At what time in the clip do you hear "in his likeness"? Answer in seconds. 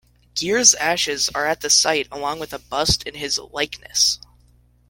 3.03-4.17